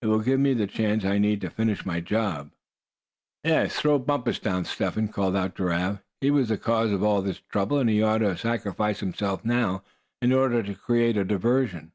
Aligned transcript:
It 0.00 0.06
will 0.06 0.20
give 0.20 0.40
me 0.40 0.54
the 0.54 0.66
chance 0.66 1.04
I 1.04 1.18
need 1.18 1.42
to 1.42 1.50
finish 1.50 1.84
my 1.84 2.00
job." 2.00 2.50
"Yes, 3.44 3.74
throw 3.76 3.98
Bumpus 3.98 4.38
down, 4.38 4.64
Step 4.64 4.94
Hen!" 4.94 5.08
called 5.08 5.36
out 5.36 5.54
Giraffe. 5.54 6.02
"He 6.22 6.30
was 6.30 6.48
the 6.48 6.56
cause 6.56 6.90
of 6.92 7.02
all 7.02 7.20
this 7.20 7.40
trouble 7.40 7.78
and 7.80 7.90
he 7.90 8.02
ought 8.02 8.22
to 8.24 8.38
sacrifice 8.38 9.00
himself 9.00 9.44
now, 9.44 9.82
in 10.22 10.32
order 10.32 10.62
to 10.62 10.74
create 10.74 11.18
a 11.18 11.24
diversion." 11.24 11.92